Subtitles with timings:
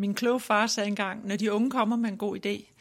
[0.00, 2.72] Min kloge far sagde engang, når de unge kommer med en god idé,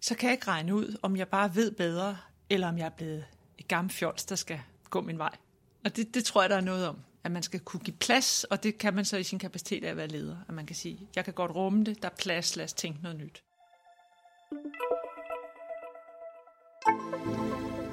[0.00, 2.18] så kan jeg ikke regne ud, om jeg bare ved bedre,
[2.50, 3.24] eller om jeg er blevet
[3.58, 5.36] et gammelt fjols, der skal gå min vej.
[5.84, 6.96] Og det, det tror jeg, der er noget om.
[7.24, 9.90] At man skal kunne give plads, og det kan man så i sin kapacitet af
[9.90, 10.36] at være leder.
[10.48, 13.02] At man kan sige, jeg kan godt rumme det, der er plads, lad os tænke
[13.02, 13.42] noget nyt.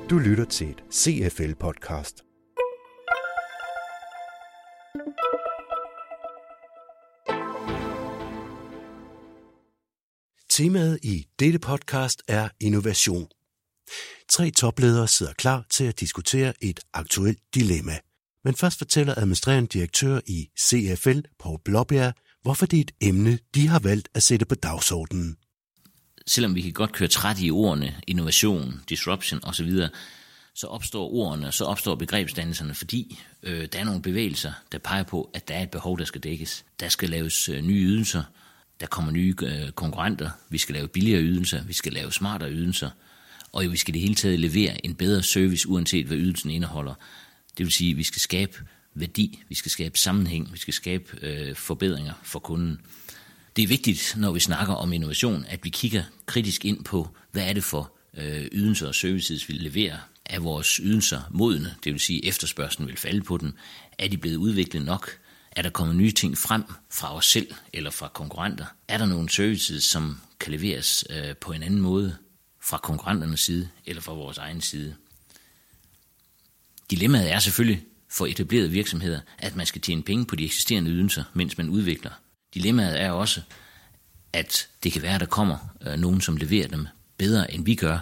[0.10, 2.30] Du lytter til et CFL-podcast.
[10.60, 13.28] Temaet i dette podcast er innovation.
[14.30, 18.00] Tre topledere sidder klar til at diskutere et aktuelt dilemma.
[18.44, 23.68] Men først fortæller administrerende direktør i CFL, Paul Blåbjerg, hvorfor det er et emne, de
[23.68, 25.38] har valgt at sætte på dagsordenen.
[26.28, 29.72] Selvom vi kan godt køre træt i ordene, innovation, disruption osv.,
[30.56, 35.32] så opstår ordene, så opstår begrebsdannelserne, fordi øh, der er nogle bevægelser, der peger på,
[35.34, 36.66] at der er et behov, der skal dækkes.
[36.80, 38.24] Der skal laves øh, nye ydelser,
[38.80, 42.90] der kommer nye øh, konkurrenter, vi skal lave billigere ydelser, vi skal lave smartere ydelser,
[43.52, 46.94] og vi skal det hele taget levere en bedre service, uanset hvad ydelsen indeholder.
[47.58, 48.58] Det vil sige, at vi skal skabe
[48.94, 52.82] værdi, vi skal skabe sammenhæng, vi skal skabe øh, forbedringer for kunden.
[53.56, 57.50] Det er vigtigt, når vi snakker om innovation, at vi kigger kritisk ind på, hvad
[57.50, 59.98] er det for øh, ydelser og services, vi leverer.
[60.26, 63.54] Er vores ydelser modne, det vil sige, at efterspørgselen vil falde på dem?
[63.98, 65.20] Er de blevet udviklet nok?
[65.60, 68.66] Er der kommet nye ting frem fra os selv eller fra konkurrenter?
[68.88, 72.16] Er der nogle services, som kan leveres øh, på en anden måde
[72.62, 74.96] fra konkurrenternes side eller fra vores egen side?
[76.92, 81.24] Dilemmaet er selvfølgelig for etablerede virksomheder, at man skal tjene penge på de eksisterende ydelser,
[81.34, 82.12] mens man udvikler.
[82.54, 83.42] Dilemmaet er også,
[84.34, 86.88] at det kan være, at der kommer øh, nogen, som leverer dem
[87.18, 88.00] bedre, end vi gør,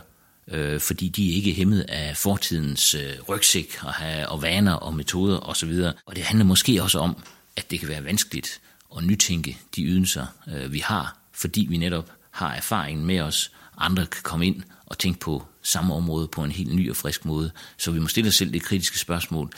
[0.47, 4.93] øh, fordi de er ikke hæmmet af fortidens øh, rygsæk og, have, og vaner og
[4.93, 5.83] metoder osv.
[6.05, 7.23] Og det handler måske også om,
[7.57, 8.61] at det kan være vanskeligt
[8.97, 13.51] at nytænke de ydelser, øh, vi har, fordi vi netop har erfaringen med os.
[13.77, 17.25] Andre kan komme ind og tænke på samme område på en helt ny og frisk
[17.25, 17.51] måde.
[17.77, 19.51] Så vi må stille os selv det kritiske spørgsmål.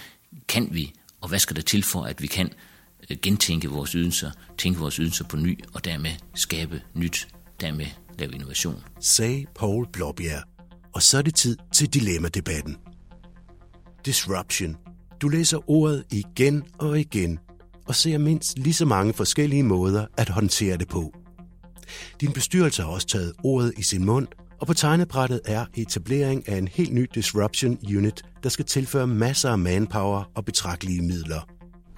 [0.48, 2.50] Kan vi, og hvad skal der til for, at vi kan
[3.10, 7.28] øh, gentænke vores ydelser, tænke vores ydelser på ny, og dermed skabe nyt,
[7.62, 7.88] dermed
[8.20, 8.84] lave innovation?
[9.00, 10.44] Sagde Paul Blåbjerg.
[10.94, 12.78] Og så er det tid til dilemma-debatten.
[14.06, 14.78] Disruption.
[15.22, 17.40] Du læser ordet igen og igen
[17.90, 21.14] og ser mindst lige så mange forskellige måder at håndtere det på.
[22.22, 24.28] Din bestyrelse har også taget ordet i sin mund,
[24.62, 29.50] og på tegnebrættet er etablering af en helt ny disruption unit, der skal tilføre masser
[29.52, 31.48] af manpower og betragtelige midler.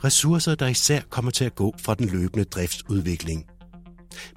[0.04, 3.46] Ressourcer, der især kommer til at gå fra den løbende driftsudvikling.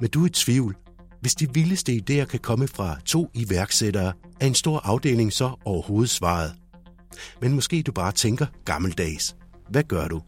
[0.00, 0.76] Men du er i tvivl.
[1.20, 6.10] Hvis de vildeste idéer kan komme fra to iværksættere, er en stor afdeling så overhovedet
[6.10, 6.52] svaret.
[7.40, 9.36] Men måske du bare tænker gammeldags.
[9.70, 10.20] Hvad gør du?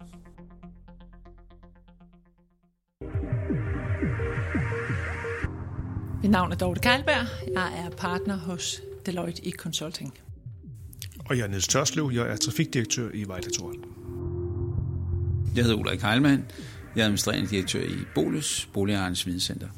[6.26, 7.26] Mit navn er Dorte Keilberg.
[7.54, 10.18] Jeg er partner hos Deloitte i Consulting.
[11.18, 12.10] Og jeg er Niels Tørslev.
[12.14, 13.84] Jeg er trafikdirektør i Vejdirektoratet.
[15.56, 16.44] Jeg hedder Ulrik Heilmann.
[16.94, 19.68] Jeg er administrerende direktør i Bolus, Boligejernes Videnscenter.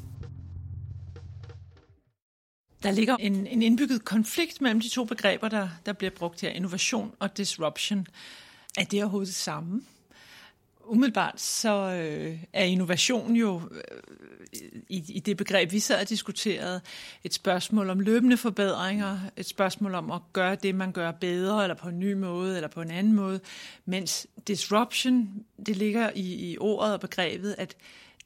[2.83, 6.49] Der ligger en, en indbygget konflikt mellem de to begreber, der, der bliver brugt her,
[6.49, 8.07] innovation og disruption.
[8.77, 9.81] Er det overhovedet det samme?
[10.89, 16.81] Umiddelbart så øh, er innovation jo øh, i, i det begreb, vi sad og diskuterede,
[17.23, 21.75] et spørgsmål om løbende forbedringer, et spørgsmål om at gøre det, man gør bedre, eller
[21.75, 23.39] på en ny måde, eller på en anden måde,
[23.85, 27.75] mens disruption, det ligger i, i ordet og begrebet, at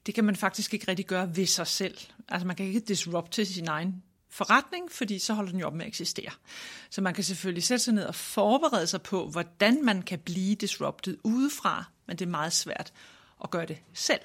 [0.05, 1.97] det kan man faktisk ikke rigtig gøre ved sig selv.
[2.29, 5.85] Altså man kan ikke disrupte sin egen forretning, fordi så holder den jo op med
[5.85, 6.31] at eksistere.
[6.89, 10.55] Så man kan selvfølgelig sætte sig ned og forberede sig på, hvordan man kan blive
[10.55, 12.93] disrupted udefra, men det er meget svært
[13.43, 14.21] at gøre det selv.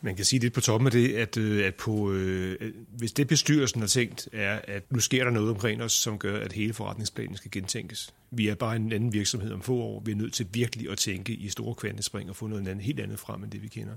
[0.00, 3.28] Man kan sige lidt på toppen af det, at, øh, at på, øh, hvis det
[3.28, 6.74] bestyrelsen har tænkt, er, at nu sker der noget omkring os, som gør, at hele
[6.74, 8.14] forretningsplanen skal gentænkes.
[8.30, 10.00] Vi er bare en anden virksomhed om få år.
[10.00, 13.00] Vi er nødt til virkelig at tænke i store kvantespring og få noget andet, helt
[13.00, 13.94] andet frem, end det vi kender.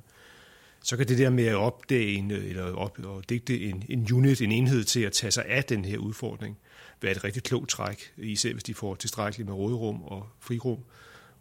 [0.84, 4.07] Så kan det der med at opdage en, øh, eller op, og digte en, en
[4.13, 6.57] unit, en enhed til at tage sig af den her udfordring,
[7.01, 10.80] være et rigtig klogt træk, især hvis de får tilstrækkeligt med råderum og frirum,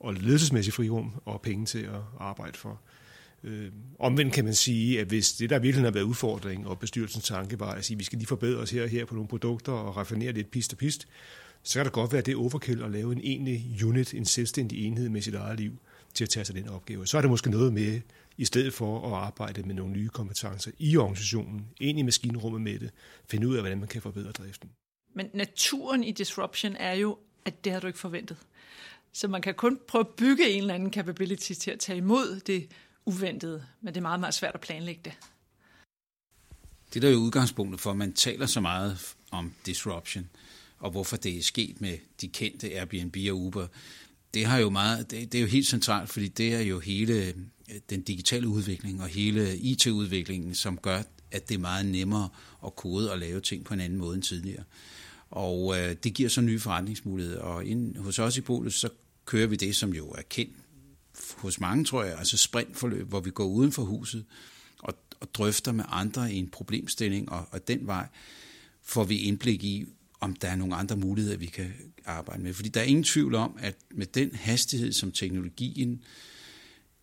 [0.00, 2.80] og ledelsesmæssigt frirum og penge til at arbejde for.
[3.44, 3.68] Øh,
[3.98, 7.60] omvendt kan man sige, at hvis det der virkelig har været udfordring, og bestyrelsens tanke
[7.60, 9.72] var at sige, at vi skal lige forbedre os her og her på nogle produkter
[9.72, 11.08] og raffinere lidt pist og pist,
[11.62, 14.24] så kan det godt være, at det er overkill at lave en egentlig unit, en
[14.24, 15.72] selvstændig enhed med sit eget liv
[16.18, 17.06] til at tage sig den opgave.
[17.06, 18.00] Så er det måske noget med,
[18.36, 22.78] i stedet for at arbejde med nogle nye kompetencer i organisationen, ind i maskinrummet med
[22.78, 22.90] det,
[23.30, 24.70] finde ud af, hvordan man kan forbedre driften.
[25.14, 28.36] Men naturen i disruption er jo, at det har du ikke forventet.
[29.12, 32.40] Så man kan kun prøve at bygge en eller anden capability til at tage imod
[32.40, 32.68] det
[33.06, 35.12] uventede, men det er meget, meget svært at planlægge det.
[36.94, 40.30] Det der er jo udgangspunktet for, at man taler så meget om disruption,
[40.78, 43.66] og hvorfor det er sket med de kendte Airbnb og Uber,
[44.38, 47.14] det, har jo meget, det, det er jo helt centralt, fordi det er jo hele
[47.26, 47.34] øh,
[47.90, 52.28] den digitale udvikling og hele IT-udviklingen, som gør, at det er meget nemmere
[52.66, 54.64] at kode og lave ting på en anden måde end tidligere.
[55.30, 57.40] Og øh, det giver så nye forretningsmuligheder.
[57.40, 58.88] Og ind, hos os i Bolus, så
[59.24, 60.56] kører vi det, som jo er kendt
[61.36, 64.24] hos mange, tror jeg, altså sprintforløb, hvor vi går uden for huset
[64.78, 68.06] og, og drøfter med andre i en problemstilling, og, og den vej
[68.82, 69.84] får vi indblik i,
[70.20, 71.72] om der er nogle andre muligheder, vi kan
[72.04, 72.54] arbejde med.
[72.54, 76.02] Fordi der er ingen tvivl om, at med den hastighed, som teknologien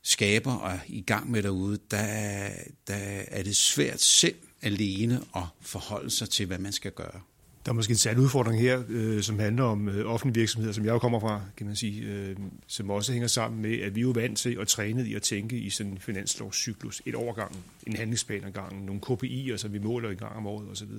[0.01, 2.49] skaber og er i gang med derude, der,
[2.87, 2.95] der
[3.27, 7.21] er det svært selv alene at forholde sig til, hvad man skal gøre.
[7.65, 10.85] Der er måske en særlig udfordring her, øh, som handler om øh, offentlige virksomheder, som
[10.85, 12.35] jeg jo kommer fra, kan man sige, øh,
[12.67, 15.21] som også hænger sammen med, at vi er jo vant til at træne i at
[15.21, 17.55] tænke i sådan en finanslovscyklus, et overgang,
[17.87, 20.89] en handlingsplan ad gangen, nogle KPI'er, som vi måler en gang om året osv.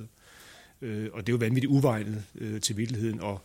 [0.82, 3.42] Øh, og det er jo vanvittigt uvejnet øh, til virkeligheden, og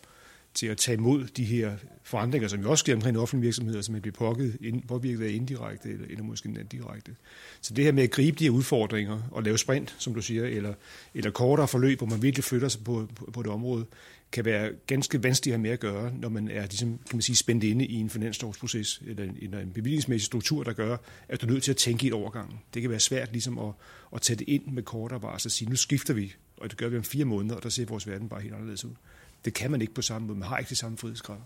[0.54, 1.72] til at tage imod de her
[2.04, 6.06] forandringer, som jo også sker omkring offentlige virksomheder, som bliver påvirket, påvirket af indirekte eller,
[6.10, 7.16] eller måske endda direkte.
[7.62, 10.46] Så det her med at gribe de her udfordringer og lave sprint, som du siger,
[10.46, 10.74] eller,
[11.14, 13.86] eller kortere forløb, hvor man virkelig flytter sig på, på, på det område,
[14.32, 17.22] kan være ganske vanskeligt at have med at gøre, når man er ligesom, kan man
[17.22, 20.98] sige, spændt inde i en finanslovsproces eller en, eller en bevillingsmæssig struktur, der gør,
[21.30, 22.64] at du er nødt til at tænke i et overgang.
[22.74, 23.74] Det kan være svært ligesom at,
[24.16, 26.90] at tage det ind med kortere varsel og sige, nu skifter vi, og det gør
[26.90, 28.92] vi om fire måneder, og der ser vores verden bare helt anderledes ud.
[29.46, 30.40] Det kan man ikke på samme måde.
[30.40, 31.38] Man har ikke det samme frihedsgrad.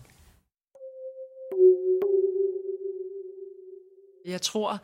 [4.26, 4.82] Jeg tror,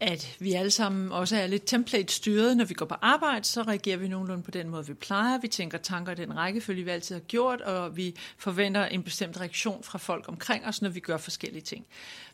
[0.00, 2.56] at vi alle sammen også er lidt template-styret.
[2.56, 5.40] Når vi går på arbejde, så reagerer vi nogenlunde på den måde, vi plejer.
[5.40, 9.40] Vi tænker tanker i den rækkefølge, vi altid har gjort, og vi forventer en bestemt
[9.40, 11.86] reaktion fra folk omkring os, når vi gør forskellige ting.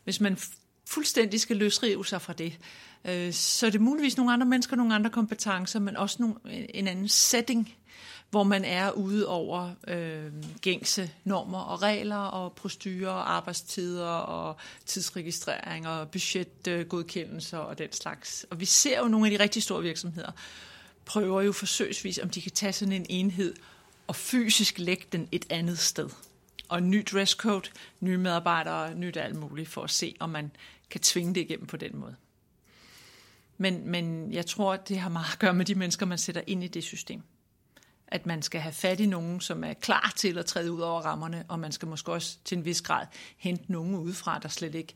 [0.05, 0.38] Hvis man
[0.84, 2.58] fuldstændig skal løsrive sig fra det,
[3.04, 6.34] øh, Så så er det muligvis nogle andre mennesker, nogle andre kompetencer, men også nogle,
[6.75, 7.75] en anden setting
[8.34, 14.56] hvor man er ude over øh, gængse normer og regler og procedurer og arbejdstider og
[14.86, 18.46] tidsregistrering og budgetgodkendelser og den slags.
[18.50, 20.31] Og vi ser jo nogle af de rigtig store virksomheder
[21.04, 23.54] prøver jo forsøgsvis, om de kan tage sådan en enhed
[24.06, 26.08] og fysisk lægge den et andet sted.
[26.74, 27.68] Og ny dresscode,
[28.00, 30.50] nye medarbejdere, nyt alt muligt, for at se, om man
[30.90, 32.16] kan tvinge det igennem på den måde.
[33.58, 36.64] Men, men jeg tror, det har meget at gøre med de mennesker, man sætter ind
[36.64, 37.22] i det system
[38.06, 41.00] at man skal have fat i nogen, som er klar til at træde ud over
[41.00, 43.06] rammerne, og man skal måske også til en vis grad
[43.36, 44.94] hente nogen udefra, der slet ikke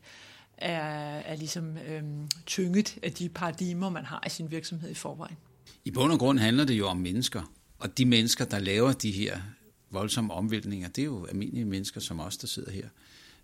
[0.57, 0.79] er,
[1.19, 5.37] er ligesom øhm, tynget af de paradigmer, man har i sin virksomhed i forvejen.
[5.85, 9.11] I bund og grund handler det jo om mennesker, og de mennesker, der laver de
[9.11, 9.41] her
[9.91, 12.89] voldsomme omvæltninger, det er jo almindelige mennesker som os, der sidder her.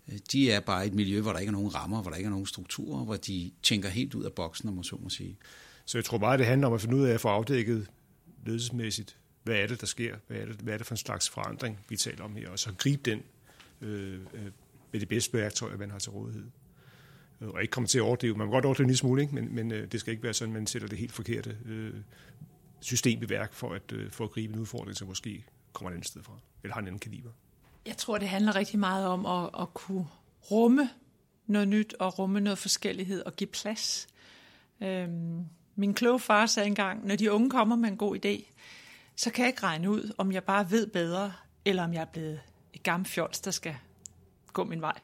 [0.08, 2.26] Øh, de er bare et miljø, hvor der ikke er nogen rammer, hvor der ikke
[2.26, 5.36] er nogen strukturer, hvor de tænker helt ud af boksen, om man så må sige.
[5.84, 7.86] Så jeg tror bare, det handler om at finde ud af at få afdækket
[8.46, 10.16] ledelsesmæssigt, hvad er det, der sker?
[10.26, 12.50] Hvad er det, hvad er det for en slags forandring, vi taler om her?
[12.50, 13.22] Og så gribe den
[13.80, 14.50] øh, øh
[14.92, 16.44] med det bedste værktøj, man har til rådighed.
[17.40, 18.36] Øh, og ikke komme til at overdrive.
[18.36, 19.34] Man kan godt overdrive en lille smule, ikke?
[19.34, 21.94] Men, men øh, det skal ikke være sådan, at man sætter det helt forkerte øh,
[22.80, 25.44] system i værk for at, øh, for at gribe en udfordring, som måske
[25.76, 26.32] kommer et andet sted fra,
[26.62, 27.30] eller har en anden kaliber.
[27.86, 30.06] Jeg tror, det handler rigtig meget om at, at kunne
[30.50, 30.90] rumme
[31.46, 34.06] noget nyt og rumme noget forskellighed og give plads.
[34.80, 35.44] Øhm,
[35.76, 38.52] min kloge far sagde engang, når de unge kommer med en god idé,
[39.16, 41.32] så kan jeg ikke regne ud, om jeg bare ved bedre,
[41.64, 42.40] eller om jeg er blevet
[42.72, 43.76] et gammelt fjols, der skal
[44.52, 44.98] gå min vej.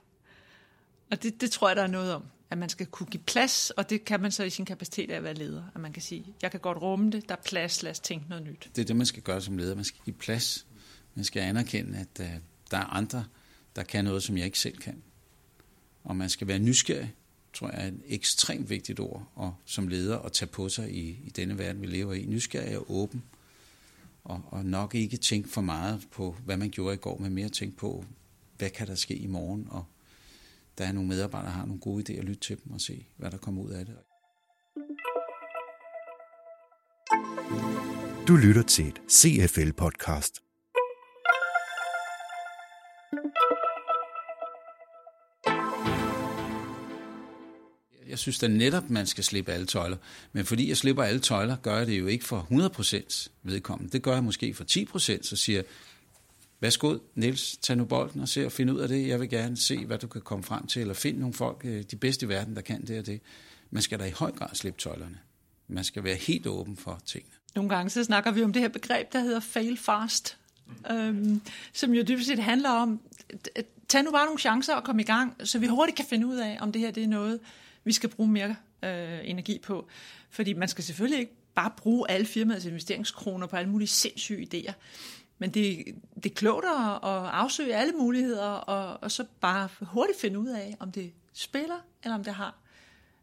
[1.11, 2.25] Og det, det tror jeg, der er noget om.
[2.51, 5.17] At man skal kunne give plads, og det kan man så i sin kapacitet af
[5.17, 5.63] at være leder.
[5.75, 8.29] At man kan sige, jeg kan godt rumme det, der er plads, lad os tænke
[8.29, 8.71] noget nyt.
[8.77, 9.75] Det er det, man skal gøre som leder.
[9.75, 10.67] Man skal give plads.
[11.15, 12.37] Man skal anerkende, at øh,
[12.71, 13.25] der er andre,
[13.77, 15.03] der kan noget, som jeg ikke selv kan.
[16.05, 17.15] Og man skal være nysgerrig,
[17.53, 21.09] tror jeg er et ekstremt vigtigt ord, og som leder at tage på sig i,
[21.25, 22.27] i denne verden, vi lever i.
[22.27, 23.23] Nysgerrig og åben
[24.25, 27.49] og, og nok ikke tænke for meget på, hvad man gjorde i går, men mere
[27.49, 28.05] tænke på,
[28.59, 29.85] hvad kan der ske i morgen, og
[30.79, 33.07] der er nogle medarbejdere, der har nogle gode idéer, Lyt lytte til dem og se,
[33.17, 33.97] hvad der kommer ud af det.
[38.29, 40.52] Du lytter til et CFL-podcast.
[48.13, 49.97] Jeg synes da netop, man skal slippe alle tøjler.
[50.33, 53.93] Men fordi jeg slipper alle tøjler, gør jeg det jo ikke for 100% vedkommende.
[53.93, 55.63] Det gør jeg måske for 10%, så siger
[56.61, 59.09] Værsgo, Niels, tag nu bolden og se og find ud af det.
[59.09, 61.83] Jeg vil gerne se, hvad du kan komme frem til, eller finde nogle folk, øh,
[61.91, 63.21] de bedste i verden, der kan det og det.
[63.71, 65.19] Man skal da i høj grad slippe tøjlerne.
[65.69, 67.35] Man skal være helt åben for tingene.
[67.55, 70.37] Nogle gange så snakker vi om det her begreb, der hedder fail fast,
[70.91, 71.41] øhm,
[71.73, 73.01] som jo dybest set handler om,
[73.89, 76.37] tag nu bare nogle chancer og kom i gang, så vi hurtigt kan finde ud
[76.37, 77.41] af, om det her det er noget,
[77.85, 79.89] vi skal bruge mere øh, energi på.
[80.31, 84.73] Fordi man skal selvfølgelig ikke bare bruge alle firmaets investeringskroner på alle mulige sindssyge idéer.
[85.39, 85.85] Men det,
[86.15, 86.73] det er klogt at,
[87.33, 91.75] afsøge alle muligheder, og, og så bare hurtigt finde ud af, om det spiller,
[92.05, 92.55] eller om det har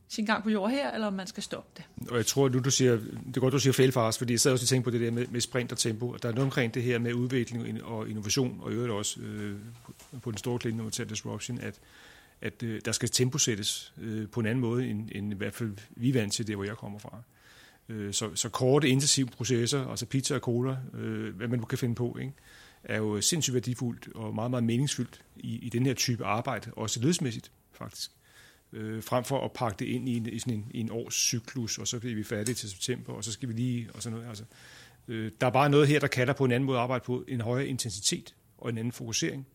[0.07, 2.09] sin gang på jord her, eller om man skal stoppe det.
[2.11, 2.95] Og jeg tror, nu du siger,
[3.27, 5.01] det er godt, du siger fail fast, fordi jeg sad også og tænkte på det
[5.01, 6.15] der med, med sprint og tempo.
[6.21, 9.55] Der er noget omkring det her med udvikling og innovation, og i øvrigt også øh,
[10.21, 11.79] på den store klinge, når man tager disruption, at,
[12.41, 15.53] at øh, der skal tempo sættes øh, på en anden måde, end, end i hvert
[15.53, 17.21] fald vi er vant til det, hvor jeg kommer fra.
[17.89, 21.77] Øh, så, så korte, intensive processer, altså pizza og cola, øh, hvad man nu kan
[21.77, 22.33] finde på, ikke?
[22.83, 26.99] er jo sindssygt værdifuldt og meget, meget meningsfyldt i, i den her type arbejde, også
[26.99, 28.11] ledsmæssigt faktisk.
[28.73, 31.13] Øh, frem for at pakke det ind i, en, i sådan en, i en års
[31.13, 34.17] cyklus, og så bliver vi færdige til september, og så skal vi lige, og sådan
[34.17, 34.29] noget.
[34.29, 34.43] Altså,
[35.07, 37.25] øh, der er bare noget her, der kalder på en anden måde at arbejde på,
[37.27, 39.47] en højere intensitet og en anden fokusering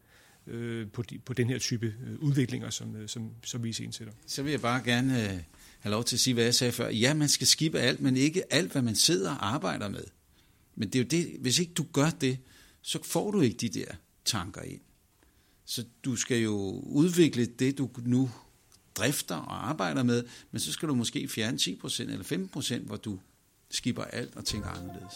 [0.46, 4.14] øh, på, de, på den her type øh, udviklinger, som, øh, som, som vi indsætter.
[4.26, 5.40] Så vil jeg bare gerne øh,
[5.80, 6.88] have lov til at sige, hvad jeg sagde før.
[6.88, 10.04] Ja, man skal skibe alt, men ikke alt, hvad man sidder og arbejder med.
[10.74, 12.38] Men det er jo det, hvis ikke du gør det,
[12.82, 13.86] så får du ikke de der
[14.24, 14.80] tanker ind.
[15.64, 18.30] Så du skal jo udvikle det, du nu
[18.94, 23.18] drifter og arbejder med, men så skal du måske fjerne 10% eller 15%, hvor du
[23.70, 25.14] skipper alt og tænker anderledes.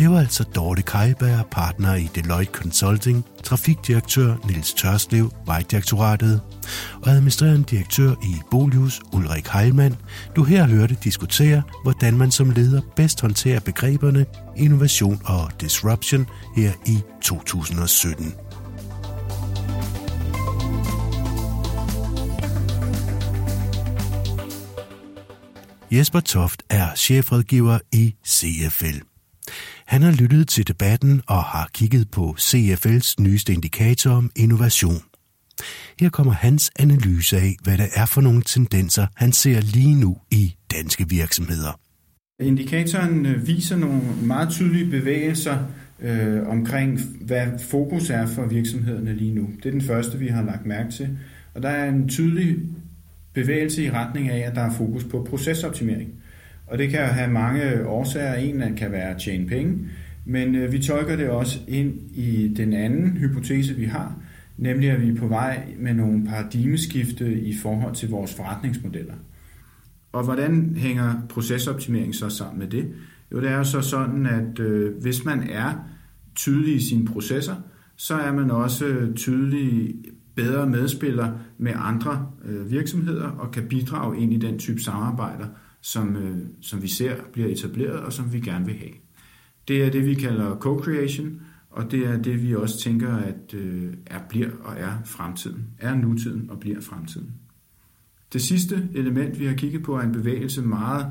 [0.00, 6.40] Det var altså Dorte Kajberg, partner i Deloitte Consulting, trafikdirektør Nils Tørslev, Vejdirektoratet
[7.02, 9.96] og administrerende direktør i Bolius Ulrik Heilmann,
[10.36, 14.26] du her hørte diskutere, hvordan man som leder bedst håndterer begreberne
[14.56, 16.26] innovation og disruption
[16.56, 18.34] her i 2017.
[25.90, 29.09] Jesper Toft er chefredgiver i CFL.
[29.86, 35.02] Han har lyttet til debatten og har kigget på CFL's nyeste indikator om innovation.
[36.00, 40.16] Her kommer hans analyse af, hvad der er for nogle tendenser, han ser lige nu
[40.30, 41.80] i danske virksomheder.
[42.40, 45.58] Indikatoren øh, viser nogle meget tydelige bevægelser
[46.00, 49.48] øh, omkring, hvad fokus er for virksomhederne lige nu.
[49.56, 51.18] Det er den første, vi har lagt mærke til.
[51.54, 52.56] Og der er en tydelig
[53.32, 56.10] bevægelse i retning af, at der er fokus på procesoptimering.
[56.70, 58.34] Og det kan have mange årsager.
[58.34, 59.78] En kan være at tjene penge,
[60.24, 64.14] men øh, vi tolker det også ind i den anden hypotese, vi har,
[64.56, 69.14] nemlig at vi er på vej med nogle paradigmeskifte i forhold til vores forretningsmodeller.
[70.12, 72.92] Og hvordan hænger procesoptimering så sammen med det?
[73.32, 75.74] Jo, det er jo så sådan, at øh, hvis man er
[76.34, 77.54] tydelig i sine processer,
[77.96, 79.94] så er man også øh, tydelig
[80.34, 85.46] bedre medspiller med andre øh, virksomheder og kan bidrage ind i den type samarbejder,
[85.80, 88.92] som, øh, som vi ser bliver etableret og som vi gerne vil have.
[89.68, 93.94] Det er det, vi kalder co-creation, og det er det, vi også tænker, at øh,
[94.06, 95.66] er, bliver og er fremtiden.
[95.78, 97.32] Er nutiden og bliver fremtiden.
[98.32, 101.06] Det sidste element, vi har kigget på, er en bevægelse, meget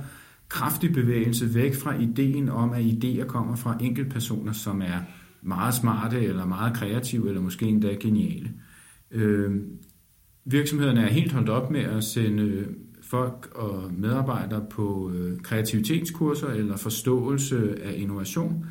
[0.49, 4.99] kraftig bevægelse væk fra ideen om, at idéer kommer fra enkeltpersoner, som er
[5.41, 8.51] meget smarte eller meget kreative eller måske endda geniale.
[9.11, 9.55] Øh,
[10.45, 12.65] virksomhederne er helt holdt op med at sende
[13.09, 18.65] folk og medarbejdere på øh, kreativitetskurser eller forståelse af innovation.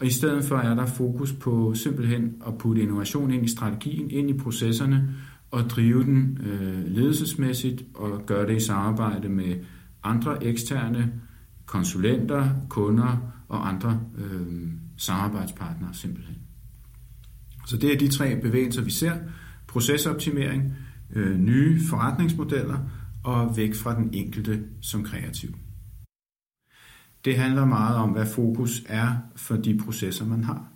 [0.00, 4.10] Og i stedet for er der fokus på simpelthen at putte innovation ind i strategien,
[4.10, 5.14] ind i processerne
[5.50, 9.56] og drive den øh, ledelsesmæssigt og gøre det i samarbejde med
[10.02, 11.12] andre eksterne
[11.66, 16.36] konsulenter, kunder og andre øh, samarbejdspartnere simpelthen.
[17.66, 19.12] Så det er de tre bevægelser, vi ser.
[19.66, 20.76] Procesoptimering,
[21.14, 22.78] øh, nye forretningsmodeller
[23.24, 25.54] og væk fra den enkelte som kreativ.
[27.24, 30.68] Det handler meget om, hvad fokus er for de processer, man har.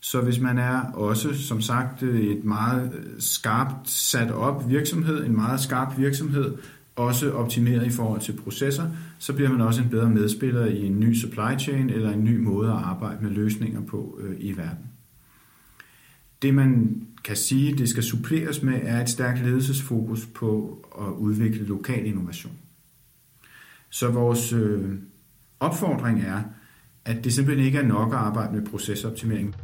[0.00, 5.60] Så hvis man er også, som sagt, et meget skarpt sat op virksomhed, en meget
[5.60, 6.56] skarp virksomhed,
[6.96, 11.00] også optimeret i forhold til processer, så bliver man også en bedre medspiller i en
[11.00, 14.84] ny supply chain eller en ny måde at arbejde med løsninger på øh, i verden.
[16.42, 21.66] Det man kan sige, det skal suppleres med, er et stærkt ledelsesfokus på at udvikle
[21.66, 22.52] lokal innovation.
[23.90, 24.94] Så vores øh,
[25.60, 26.42] opfordring er,
[27.04, 29.56] at det simpelthen ikke er nok at arbejde med procesoptimering.